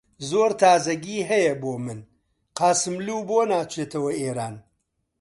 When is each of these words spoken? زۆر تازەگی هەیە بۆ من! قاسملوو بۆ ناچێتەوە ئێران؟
زۆر 0.29 0.51
تازەگی 0.61 1.27
هەیە 1.29 1.53
بۆ 1.61 1.73
من! 1.85 1.99
قاسملوو 2.59 3.25
بۆ 3.29 3.39
ناچێتەوە 3.51 4.11
ئێران؟ 4.19 4.55